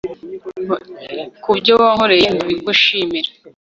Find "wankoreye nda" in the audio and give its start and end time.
1.81-2.43